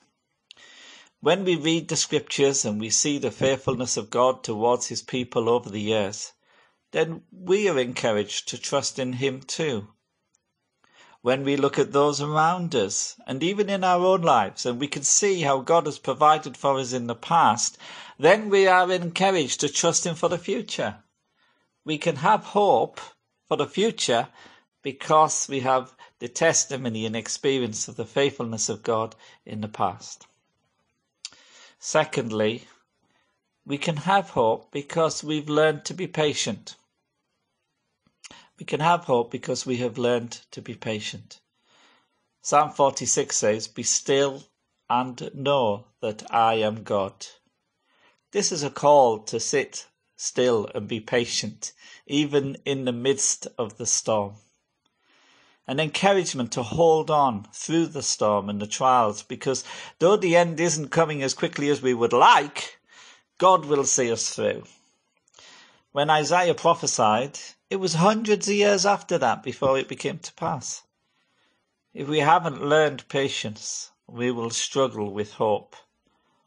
When 1.19 1.43
we 1.43 1.55
read 1.55 1.87
the 1.87 1.95
scriptures 1.95 2.65
and 2.65 2.79
we 2.79 2.89
see 2.89 3.17
the 3.17 3.31
faithfulness 3.31 3.97
of 3.97 4.09
God 4.09 4.43
towards 4.43 4.87
his 4.87 5.01
people 5.01 5.49
over 5.49 5.69
the 5.69 5.81
years, 5.81 6.33
then 6.91 7.23
we 7.31 7.69
are 7.69 7.79
encouraged 7.79 8.49
to 8.49 8.57
trust 8.57 8.99
in 8.99 9.13
Him 9.13 9.41
too. 9.41 9.87
When 11.23 11.43
we 11.43 11.55
look 11.55 11.77
at 11.77 11.91
those 11.91 12.19
around 12.19 12.73
us, 12.73 13.15
and 13.27 13.43
even 13.43 13.69
in 13.69 13.83
our 13.83 14.03
own 14.03 14.21
lives, 14.21 14.65
and 14.65 14.79
we 14.79 14.87
can 14.87 15.03
see 15.03 15.41
how 15.41 15.59
God 15.59 15.85
has 15.85 15.99
provided 15.99 16.57
for 16.57 16.79
us 16.79 16.93
in 16.93 17.05
the 17.05 17.15
past, 17.15 17.77
then 18.17 18.49
we 18.49 18.67
are 18.67 18.91
encouraged 18.91 19.59
to 19.59 19.69
trust 19.69 20.05
Him 20.05 20.15
for 20.15 20.29
the 20.29 20.39
future. 20.39 21.03
We 21.85 21.99
can 21.99 22.17
have 22.17 22.43
hope 22.43 22.99
for 23.47 23.55
the 23.55 23.67
future 23.67 24.29
because 24.81 25.47
we 25.47 25.59
have 25.59 25.95
the 26.19 26.27
testimony 26.27 27.05
and 27.05 27.15
experience 27.15 27.87
of 27.87 27.97
the 27.97 28.05
faithfulness 28.05 28.69
of 28.69 28.81
God 28.83 29.15
in 29.45 29.61
the 29.61 29.67
past. 29.67 30.25
Secondly, 31.79 32.67
we 33.65 33.77
can 33.77 33.97
have 33.97 34.31
hope 34.31 34.71
because 34.71 35.23
we've 35.23 35.49
learned 35.49 35.85
to 35.85 35.93
be 35.93 36.07
patient. 36.07 36.75
We 38.61 38.65
can 38.65 38.79
have 38.79 39.05
hope 39.05 39.31
because 39.31 39.65
we 39.65 39.77
have 39.77 39.97
learned 39.97 40.39
to 40.51 40.61
be 40.61 40.75
patient. 40.75 41.39
Psalm 42.43 42.69
46 42.69 43.35
says, 43.35 43.67
Be 43.67 43.81
still 43.81 44.43
and 44.87 45.31
know 45.33 45.87
that 45.99 46.31
I 46.31 46.53
am 46.61 46.83
God. 46.83 47.25
This 48.31 48.51
is 48.51 48.61
a 48.61 48.69
call 48.69 49.17
to 49.23 49.39
sit 49.39 49.87
still 50.15 50.69
and 50.75 50.87
be 50.87 50.99
patient, 50.99 51.73
even 52.05 52.55
in 52.63 52.85
the 52.85 52.91
midst 52.91 53.47
of 53.57 53.79
the 53.79 53.87
storm. 53.87 54.35
An 55.65 55.79
encouragement 55.79 56.51
to 56.51 56.61
hold 56.61 57.09
on 57.09 57.47
through 57.51 57.87
the 57.87 58.03
storm 58.03 58.47
and 58.47 58.61
the 58.61 58.67
trials, 58.67 59.23
because 59.23 59.63
though 59.97 60.17
the 60.17 60.35
end 60.35 60.59
isn't 60.59 60.89
coming 60.89 61.23
as 61.23 61.33
quickly 61.33 61.69
as 61.69 61.81
we 61.81 61.95
would 61.95 62.13
like, 62.13 62.77
God 63.39 63.65
will 63.65 63.85
see 63.85 64.11
us 64.11 64.29
through. 64.35 64.65
When 65.93 66.11
Isaiah 66.11 66.53
prophesied, 66.53 67.39
it 67.71 67.79
was 67.79 67.93
hundreds 67.93 68.49
of 68.49 68.53
years 68.53 68.85
after 68.85 69.17
that 69.17 69.41
before 69.41 69.79
it 69.79 69.87
became 69.87 70.19
to 70.19 70.33
pass. 70.33 70.83
If 71.93 72.05
we 72.09 72.19
haven't 72.19 72.61
learned 72.61 73.07
patience, 73.07 73.91
we 74.07 74.29
will 74.29 74.49
struggle 74.49 75.13
with 75.13 75.35
hope. 75.35 75.77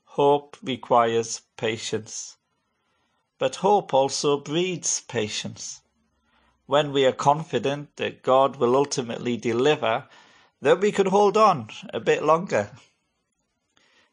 Hope 0.05 0.59
requires 0.63 1.41
patience. 1.57 2.37
But 3.39 3.57
hope 3.57 3.95
also 3.95 4.37
breeds 4.37 5.01
patience. 5.01 5.81
When 6.67 6.93
we 6.93 7.07
are 7.07 7.13
confident 7.13 7.97
that 7.97 8.23
God 8.23 8.57
will 8.57 8.77
ultimately 8.77 9.39
deliver, 9.39 10.07
then 10.61 10.79
we 10.81 10.93
can 10.93 11.07
hold 11.07 11.39
on 11.39 11.71
a 11.89 12.01
bit 12.01 12.23
longer. 12.23 12.71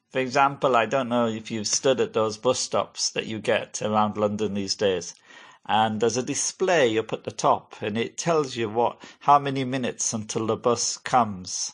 For 0.08 0.20
example, 0.20 0.78
I 0.78 0.86
don't 0.86 1.10
know 1.10 1.28
if 1.28 1.52
you've 1.52 1.68
stood 1.68 2.00
at 2.00 2.14
those 2.14 2.38
bus 2.38 2.60
stops 2.60 3.10
that 3.10 3.26
you 3.26 3.40
get 3.40 3.82
around 3.82 4.16
London 4.16 4.54
these 4.54 4.76
days 4.76 5.14
and 5.72 6.02
there's 6.02 6.18
a 6.18 6.24
display 6.24 6.98
up 6.98 7.14
at 7.14 7.24
the 7.24 7.32
top 7.32 7.82
and 7.82 7.98
it 7.98 8.18
tells 8.18 8.58
you 8.58 8.70
what 8.70 9.02
how 9.22 9.40
many 9.40 9.64
minutes 9.64 10.12
until 10.12 10.46
the 10.46 10.58
bus 10.58 10.98
comes. 10.98 11.74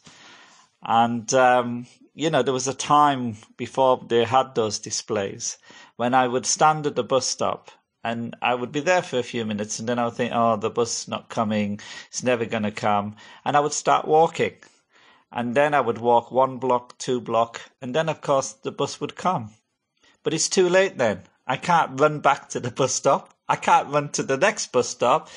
And 0.84 1.34
um, 1.34 1.88
you 2.14 2.30
know 2.30 2.44
there 2.44 2.54
was 2.54 2.68
a 2.68 2.76
time 2.76 3.38
before 3.58 4.06
they 4.08 4.24
had 4.24 4.54
those 4.54 4.78
displays 4.78 5.58
when 5.96 6.14
i 6.14 6.28
would 6.28 6.46
stand 6.46 6.86
at 6.86 6.96
the 6.96 7.04
bus 7.04 7.26
stop 7.26 7.72
and 8.04 8.36
i 8.42 8.54
would 8.54 8.72
be 8.72 8.80
there 8.80 9.02
for 9.02 9.18
a 9.20 9.30
few 9.32 9.46
minutes 9.46 9.80
and 9.80 9.90
then 9.90 10.00
i 10.00 10.06
would 10.06 10.14
think 10.14 10.32
oh 10.34 10.56
the 10.58 10.70
bus 10.70 11.08
not 11.08 11.30
coming. 11.30 11.80
It's 12.10 12.24
never 12.24 12.46
going 12.46 12.64
to 12.64 12.72
come. 12.72 13.16
And 13.46 13.58
i 13.58 13.60
would 13.60 13.74
start 13.74 14.08
walking 14.08 14.58
and 15.32 15.56
then 15.56 15.74
i 15.74 15.82
would 15.82 15.98
walk 15.98 16.32
one 16.32 16.58
block 16.58 16.98
two 17.00 17.20
block 17.20 17.62
and 17.82 17.96
then 17.96 18.10
of 18.10 18.22
course 18.22 18.54
the 18.54 18.72
bus 18.72 19.02
would 19.02 19.16
come. 19.16 19.50
But 20.22 20.36
it's 20.36 20.50
too 20.50 20.70
late 20.70 21.00
then. 21.00 21.24
I 21.48 21.58
can't 21.58 22.00
run 22.00 22.20
back 22.20 22.50
to 22.50 22.60
the 22.60 22.72
bus 22.72 22.94
stop 22.94 23.34
I 23.50 23.56
can't 23.56 23.90
run 23.90 24.10
to 24.10 24.24
the 24.24 24.38
next 24.38 24.72
bus 24.72 24.90
stop. 24.90 25.30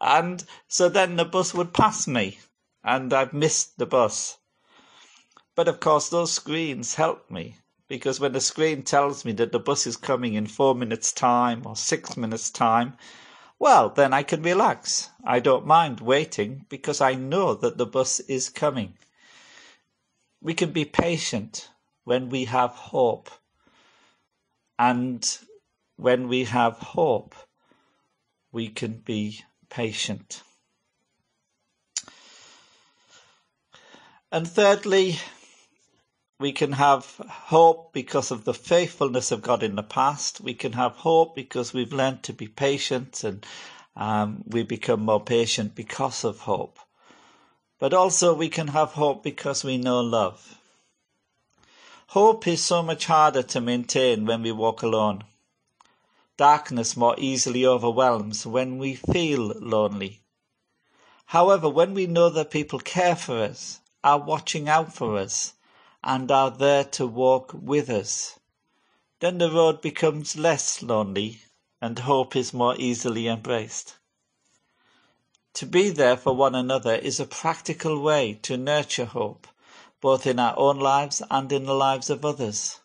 And 0.00 0.44
so 0.68 0.88
then 0.88 1.16
the 1.16 1.24
bus 1.24 1.54
would 1.54 1.72
pass 1.72 2.06
me 2.06 2.38
and 2.82 3.12
I've 3.12 3.32
missed 3.32 3.78
the 3.78 3.86
bus. 3.86 4.36
But 5.54 5.68
of 5.68 5.80
course, 5.80 6.08
those 6.08 6.32
screens 6.32 6.94
help 6.94 7.30
me 7.30 7.56
because 7.88 8.20
when 8.20 8.32
the 8.32 8.40
screen 8.40 8.82
tells 8.82 9.24
me 9.24 9.32
that 9.32 9.52
the 9.52 9.58
bus 9.58 9.86
is 9.86 9.96
coming 9.96 10.34
in 10.34 10.46
four 10.46 10.74
minutes' 10.74 11.12
time 11.12 11.66
or 11.66 11.76
six 11.76 12.16
minutes' 12.16 12.50
time, 12.50 12.96
well, 13.58 13.88
then 13.88 14.12
I 14.12 14.24
can 14.24 14.42
relax. 14.42 15.10
I 15.24 15.40
don't 15.40 15.66
mind 15.66 16.00
waiting 16.00 16.66
because 16.68 17.00
I 17.00 17.14
know 17.14 17.54
that 17.54 17.78
the 17.78 17.86
bus 17.86 18.20
is 18.20 18.48
coming. 18.50 18.98
We 20.40 20.54
can 20.54 20.72
be 20.72 20.84
patient 20.84 21.70
when 22.02 22.28
we 22.28 22.44
have 22.44 22.72
hope. 22.72 23.30
And 24.78 25.24
when 25.96 26.28
we 26.28 26.44
have 26.44 26.78
hope, 26.78 27.34
we 28.54 28.68
can 28.68 28.92
be 29.04 29.40
patient. 29.68 30.42
And 34.30 34.46
thirdly, 34.46 35.18
we 36.38 36.52
can 36.52 36.72
have 36.72 37.20
hope 37.28 37.92
because 37.92 38.30
of 38.30 38.44
the 38.44 38.54
faithfulness 38.54 39.32
of 39.32 39.42
God 39.42 39.64
in 39.64 39.74
the 39.74 39.82
past. 39.82 40.40
We 40.40 40.54
can 40.54 40.72
have 40.72 40.92
hope 40.92 41.34
because 41.34 41.74
we've 41.74 41.92
learned 41.92 42.22
to 42.24 42.32
be 42.32 42.46
patient 42.46 43.24
and 43.24 43.44
um, 43.96 44.44
we 44.46 44.62
become 44.62 45.00
more 45.00 45.22
patient 45.22 45.74
because 45.74 46.24
of 46.24 46.40
hope. 46.40 46.78
But 47.80 47.92
also 47.92 48.34
we 48.34 48.48
can 48.48 48.68
have 48.68 48.92
hope 48.92 49.24
because 49.24 49.64
we 49.64 49.78
know 49.78 50.00
love. 50.00 50.58
Hope 52.08 52.46
is 52.46 52.62
so 52.62 52.84
much 52.84 53.06
harder 53.06 53.42
to 53.42 53.60
maintain 53.60 54.26
when 54.26 54.42
we 54.42 54.52
walk 54.52 54.82
alone. 54.82 55.24
Darkness 56.36 56.96
more 56.96 57.14
easily 57.18 57.64
overwhelms 57.64 58.44
when 58.44 58.78
we 58.78 58.94
feel 58.94 59.52
lonely. 59.60 60.22
However, 61.26 61.68
when 61.68 61.94
we 61.94 62.06
know 62.06 62.28
that 62.30 62.50
people 62.50 62.80
care 62.80 63.16
for 63.16 63.42
us, 63.42 63.80
are 64.02 64.18
watching 64.18 64.68
out 64.68 64.92
for 64.92 65.16
us, 65.16 65.54
and 66.02 66.30
are 66.30 66.50
there 66.50 66.84
to 66.84 67.06
walk 67.06 67.52
with 67.54 67.88
us, 67.88 68.38
then 69.20 69.38
the 69.38 69.50
road 69.50 69.80
becomes 69.80 70.36
less 70.36 70.82
lonely 70.82 71.40
and 71.80 72.00
hope 72.00 72.34
is 72.34 72.52
more 72.52 72.74
easily 72.78 73.28
embraced. 73.28 73.96
To 75.54 75.66
be 75.66 75.90
there 75.90 76.16
for 76.16 76.34
one 76.34 76.54
another 76.54 76.94
is 76.94 77.20
a 77.20 77.26
practical 77.26 78.00
way 78.00 78.34
to 78.42 78.56
nurture 78.56 79.04
hope, 79.04 79.46
both 80.00 80.26
in 80.26 80.38
our 80.38 80.58
own 80.58 80.78
lives 80.78 81.22
and 81.30 81.52
in 81.52 81.64
the 81.64 81.74
lives 81.74 82.10
of 82.10 82.24
others. 82.24 82.80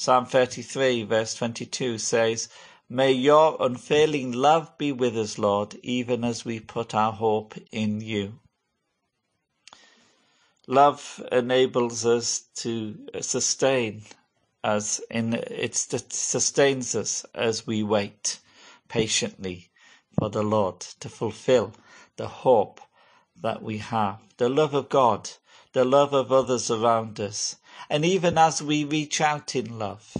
Psalm 0.00 0.26
33 0.26 1.02
verse 1.02 1.34
22 1.34 1.98
says, 1.98 2.48
May 2.88 3.10
your 3.10 3.56
unfailing 3.58 4.30
love 4.30 4.78
be 4.78 4.92
with 4.92 5.18
us, 5.18 5.38
Lord, 5.38 5.74
even 5.82 6.22
as 6.22 6.44
we 6.44 6.60
put 6.60 6.94
our 6.94 7.10
hope 7.10 7.56
in 7.72 8.00
you. 8.00 8.38
Love 10.68 11.20
enables 11.32 12.06
us 12.06 12.42
to 12.58 13.08
sustain 13.20 14.04
us 14.62 15.00
in 15.10 15.34
it 15.34 15.74
sustains 15.74 16.94
us 16.94 17.26
as 17.34 17.66
we 17.66 17.82
wait 17.82 18.38
patiently 18.86 19.68
for 20.16 20.30
the 20.30 20.44
Lord 20.44 20.78
to 21.00 21.08
fulfill 21.08 21.72
the 22.14 22.28
hope 22.28 22.80
that 23.34 23.64
we 23.64 23.78
have, 23.78 24.20
the 24.36 24.48
love 24.48 24.74
of 24.74 24.90
God, 24.90 25.28
the 25.72 25.84
love 25.84 26.12
of 26.12 26.30
others 26.30 26.70
around 26.70 27.18
us. 27.18 27.56
And 27.90 28.04
even 28.04 28.38
as 28.38 28.62
we 28.62 28.84
reach 28.84 29.20
out 29.20 29.54
in 29.54 29.78
love, 29.78 30.16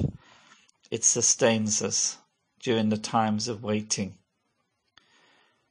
it 0.91 1.05
sustains 1.05 1.83
us 1.83 2.19
during 2.61 2.89
the 2.89 2.99
times 2.99 3.49
of 3.49 3.63
waiting. 3.63 4.19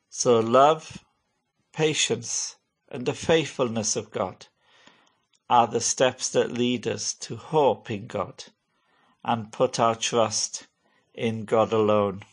So 0.09 0.39
love, 0.39 1.03
patience, 1.73 2.55
and 2.89 3.05
the 3.05 3.13
faithfulness 3.13 3.95
of 3.95 4.11
God 4.11 4.47
are 5.49 5.67
the 5.67 5.81
steps 5.81 6.29
that 6.29 6.51
lead 6.51 6.87
us 6.87 7.13
to 7.13 7.35
hope 7.35 7.89
in 7.89 8.07
God 8.07 8.45
and 9.23 9.51
put 9.51 9.79
our 9.79 9.95
trust 9.95 10.67
in 11.13 11.45
God 11.45 11.73
alone. 11.73 12.23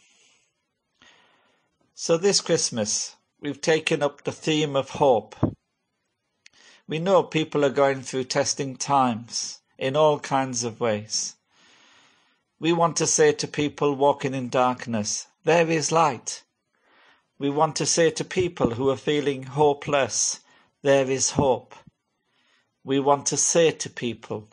So 1.95 2.17
this 2.17 2.41
Christmas, 2.41 3.17
we've 3.41 3.61
taken 3.61 4.03
up 4.03 4.25
the 4.25 4.33
theme 4.33 4.77
of 4.77 4.91
hope. 4.91 5.54
We 6.87 6.99
know 6.99 7.23
people 7.23 7.65
are 7.65 7.71
going 7.71 8.03
through 8.03 8.25
testing 8.25 8.77
times 8.77 9.61
in 9.79 9.97
all 9.97 10.21
kinds 10.21 10.65
of 10.65 10.81
ways. 10.81 11.37
We 12.61 12.75
want 12.75 12.97
to 12.99 13.07
say 13.07 13.33
to 13.33 13.49
people 13.49 13.95
walking 13.95 14.35
in 14.35 14.51
darkness, 14.51 15.27
there 15.45 15.71
is 15.71 15.91
light. 15.91 16.43
We 17.39 17.49
want 17.49 17.77
to 17.77 17.87
say 17.87 18.11
to 18.11 18.25
people 18.25 18.75
who 18.75 18.91
are 18.91 18.97
feeling 18.97 19.45
hopeless, 19.45 20.41
there 20.83 21.11
is 21.11 21.31
hope. 21.31 21.75
We 22.85 23.01
want 23.01 23.27
to 23.27 23.39
say 23.39 23.71
to 23.71 23.89
people, 23.89 24.51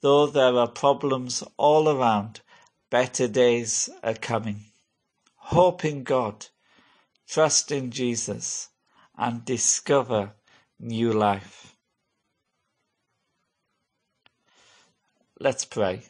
though 0.00 0.26
there 0.26 0.56
are 0.56 0.68
problems 0.68 1.44
all 1.58 1.90
around, 1.90 2.40
better 2.88 3.28
days 3.28 3.90
are 4.02 4.14
coming. 4.14 4.64
Hope 5.36 5.84
in 5.84 6.04
God, 6.04 6.46
trust 7.28 7.70
in 7.70 7.90
Jesus, 7.90 8.70
and 9.16 9.44
discover 9.44 10.32
new 10.78 11.12
life. 11.12 11.76
Let's 15.38 15.64
pray. 15.64 16.02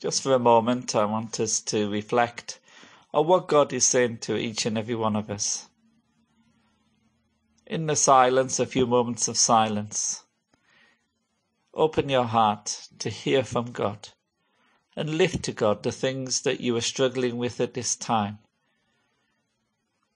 Just 0.00 0.22
for 0.22 0.34
a 0.34 0.38
moment, 0.38 0.96
I 0.96 1.04
want 1.04 1.38
us 1.38 1.60
to 1.62 1.90
reflect 1.90 2.58
on 3.14 3.26
what 3.26 3.48
God 3.48 3.72
is 3.72 3.84
saying 3.84 4.18
to 4.18 4.36
each 4.36 4.66
and 4.66 4.76
every 4.76 4.94
one 4.94 5.14
of 5.14 5.30
us 5.30 5.68
in 7.72 7.86
the 7.86 7.96
silence, 7.96 8.58
a 8.60 8.66
few 8.66 8.86
moments 8.86 9.28
of 9.28 9.36
silence. 9.38 10.24
Open 11.72 12.10
your 12.10 12.24
heart 12.24 12.88
to 12.98 13.08
hear 13.08 13.42
from 13.42 13.72
God 13.72 14.10
and 14.94 15.16
lift 15.16 15.42
to 15.44 15.52
God 15.52 15.82
the 15.82 15.90
things 15.90 16.42
that 16.42 16.60
you 16.60 16.76
are 16.76 16.82
struggling 16.82 17.38
with 17.38 17.60
at 17.62 17.72
this 17.72 17.96
time. 17.96 18.38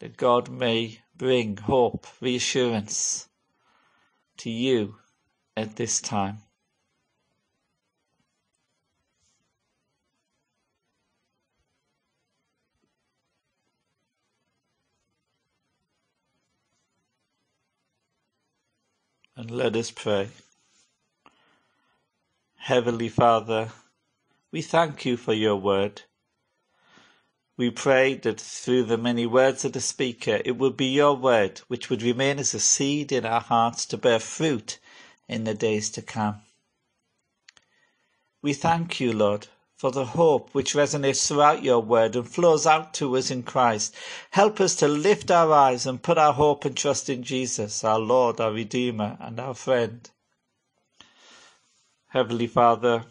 That 0.01 0.17
God 0.17 0.51
may 0.51 1.01
bring 1.17 1.57
hope, 1.57 2.07
reassurance 2.21 3.29
to 4.39 4.51
you 4.51 4.97
at 5.57 5.77
this 5.77 6.01
time. 6.01 6.39
And 19.37 19.51
let 19.51 19.77
us 19.77 19.91
pray. 19.91 20.29
Heavenly 22.57 23.09
Father, 23.09 23.69
we 24.51 24.63
thank 24.63 25.05
you 25.05 25.17
for 25.17 25.33
your 25.33 25.57
word. 25.57 26.03
We 27.59 27.71
pray 27.71 28.15
that 28.15 28.39
through 28.39 28.85
the 28.85 28.99
many 28.99 29.25
words 29.25 29.65
of 29.65 29.73
the 29.73 29.81
speaker, 29.81 30.43
it 30.45 30.59
would 30.59 30.77
be 30.77 30.87
your 30.87 31.15
word 31.15 31.61
which 31.69 31.89
would 31.89 32.03
remain 32.03 32.39
as 32.39 32.53
a 32.53 32.61
seed 32.61 33.13
in 33.13 33.25
our 33.25 33.41
hearts 33.41 33.87
to 33.87 33.97
bear 33.97 34.19
fruit 34.19 34.79
in 35.27 35.45
the 35.45 35.55
days 35.55 35.89
to 35.91 36.03
come. 36.03 36.43
We 38.43 38.53
thank 38.53 39.01
you, 39.01 39.13
Lord, 39.13 39.49
for 39.77 39.91
the 39.91 40.05
hope 40.05 40.51
which 40.53 40.75
resonates 40.75 41.27
throughout 41.27 41.63
your 41.63 41.81
word 41.81 42.15
and 42.15 42.29
flows 42.29 42.67
out 42.67 42.93
to 42.95 43.17
us 43.17 43.31
in 43.31 43.43
Christ. 43.43 43.95
Help 44.31 44.61
us 44.61 44.77
to 44.77 44.89
lift 44.89 45.31
our 45.31 45.51
eyes 45.51 45.87
and 45.87 46.03
put 46.03 46.19
our 46.19 46.35
hope 46.35 46.67
and 46.67 46.77
trust 46.77 47.09
in 47.09 47.23
Jesus, 47.23 47.83
our 47.83 47.99
Lord, 47.99 48.39
our 48.39 48.53
Redeemer, 48.53 49.17
and 49.19 49.41
our 49.41 49.55
friend. 49.55 50.11
Heavenly 52.09 52.47
Father, 52.47 53.05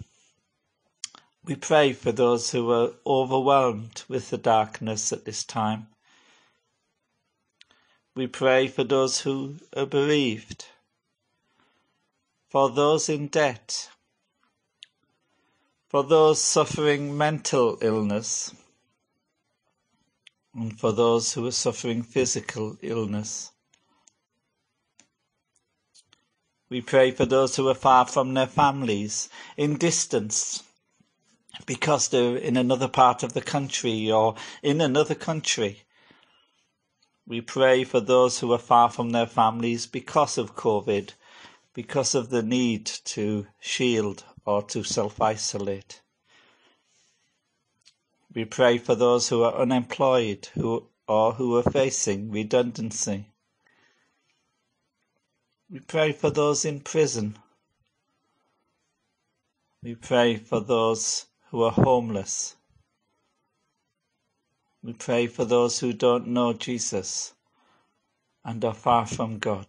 we 1.47 1.55
pray 1.55 1.93
for 1.93 2.11
those 2.11 2.51
who 2.51 2.71
are 2.71 2.91
overwhelmed 3.05 4.03
with 4.07 4.31
the 4.31 4.37
darkness 4.37 5.13
at 5.13 5.25
this 5.25 5.43
time. 5.43 5.87
We 8.15 8.25
pray 8.25 8.67
for 8.67 8.83
those 8.83 9.21
who 9.21 9.57
are 9.75 9.85
bereaved, 9.85 10.65
for 12.49 12.71
those 12.71 13.09
in 13.09 13.27
debt, 13.27 13.89
for 15.87 16.03
those 16.03 16.41
suffering 16.41 17.15
mental 17.15 17.77
illness 17.81 18.55
and 20.55 20.79
for 20.79 20.91
those 20.91 21.33
who 21.33 21.45
are 21.45 21.51
suffering 21.51 22.01
physical 22.01 22.77
illness. 22.81 23.51
We 26.69 26.81
pray 26.81 27.11
for 27.11 27.25
those 27.25 27.55
who 27.55 27.67
are 27.67 27.75
far 27.75 28.07
from 28.07 28.33
their 28.33 28.47
families, 28.47 29.29
in 29.55 29.77
distance, 29.77 30.63
because 31.65 32.07
they're 32.07 32.37
in 32.37 32.57
another 32.57 32.87
part 32.87 33.23
of 33.23 33.33
the 33.33 33.41
country 33.41 34.11
or 34.11 34.35
in 34.61 34.81
another 34.81 35.15
country. 35.15 35.83
We 37.27 37.41
pray 37.41 37.83
for 37.83 37.99
those 37.99 38.39
who 38.39 38.51
are 38.53 38.59
far 38.59 38.89
from 38.89 39.09
their 39.09 39.25
families 39.25 39.87
because 39.87 40.37
of 40.37 40.55
COVID, 40.55 41.13
because 41.73 42.13
of 42.13 42.29
the 42.29 42.43
need 42.43 42.85
to 42.85 43.47
shield 43.59 44.23
or 44.45 44.61
to 44.63 44.83
self-isolate. 44.83 46.01
We 48.33 48.45
pray 48.45 48.77
for 48.77 48.95
those 48.95 49.29
who 49.29 49.43
are 49.43 49.55
unemployed 49.55 50.49
who, 50.53 50.87
or 51.07 51.33
who 51.33 51.55
are 51.55 51.63
facing 51.63 52.31
redundancy. 52.31 53.31
We 55.71 55.79
pray 55.79 56.11
for 56.11 56.29
those 56.29 56.65
in 56.65 56.81
prison. 56.81 57.37
We 59.81 59.95
pray 59.95 60.35
for 60.35 60.59
those 60.59 61.25
who 61.55 61.63
are 61.63 61.71
homeless. 61.71 62.57
We 64.83 64.91
pray 64.91 65.27
for 65.27 65.45
those 65.45 65.79
who 65.79 65.93
don't 65.93 66.27
know 66.27 66.51
Jesus 66.51 67.33
and 68.43 68.65
are 68.65 68.73
far 68.73 69.05
from 69.05 69.39
God. 69.39 69.65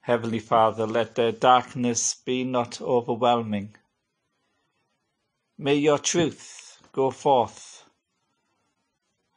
Heavenly 0.00 0.38
Father, 0.38 0.86
let 0.86 1.14
their 1.14 1.30
darkness 1.30 2.14
be 2.14 2.42
not 2.42 2.80
overwhelming. 2.80 3.76
May 5.58 5.74
your 5.74 5.98
truth 5.98 6.80
go 6.92 7.10
forth 7.10 7.84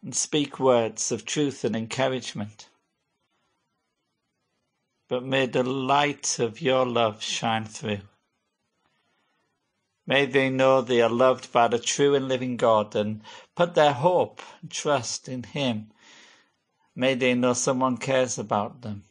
and 0.02 0.15
speak 0.15 0.58
words 0.58 1.12
of 1.12 1.26
truth 1.26 1.65
and 1.65 1.76
encouragement. 1.76 2.70
but 5.10 5.26
may 5.26 5.46
the 5.46 5.62
light 5.62 6.39
of 6.39 6.62
your 6.62 6.86
love 6.86 7.22
shine 7.22 7.65
through. 7.65 8.00
May 10.05 10.25
they 10.25 10.49
know 10.49 10.81
they 10.81 11.01
are 11.01 11.09
loved 11.09 11.51
by 11.51 11.67
the 11.67 11.79
true 11.79 12.15
and 12.15 12.27
living 12.27 12.57
God 12.57 12.95
and 12.95 13.21
put 13.55 13.75
their 13.75 13.93
hope 13.93 14.41
and 14.61 14.71
trust 14.71 15.29
in 15.29 15.43
Him. 15.43 15.91
May 16.95 17.13
they 17.15 17.33
know 17.33 17.53
someone 17.53 17.97
cares 17.97 18.37
about 18.37 18.81
them. 18.81 19.05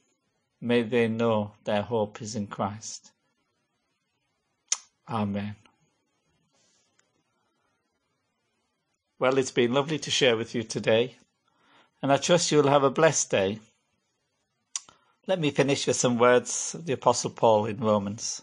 May 0.61 0.83
they 0.83 1.09
know 1.09 1.53
their 1.64 1.83
hope 1.83 2.20
is 2.20 2.35
in 2.35 2.46
Christ. 2.46 3.12
Amen. 5.09 5.57
Well, 9.18 9.38
it's 9.38 9.50
been 9.50 9.72
lovely 9.72 9.98
to 9.98 10.11
share 10.11 10.37
with 10.37 10.55
you 10.55 10.62
today, 10.62 11.16
and 12.03 12.12
I 12.12 12.16
trust 12.16 12.50
you'll 12.50 12.68
have 12.68 12.85
a 12.85 12.90
blessed 12.90 13.31
day. 13.31 13.61
Let 15.26 15.38
me 15.38 15.50
finish 15.50 15.87
with 15.87 15.96
some 15.96 16.18
words 16.18 16.74
of 16.74 16.87
the 16.87 16.94
Apostle 16.94 17.31
Paul 17.31 17.66
in 17.66 17.79
Romans. 17.79 18.42